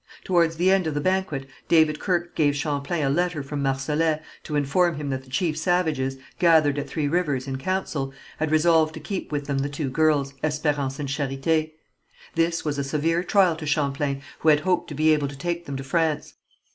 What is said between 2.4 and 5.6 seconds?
Champlain a letter from Marsolet to inform him that the chief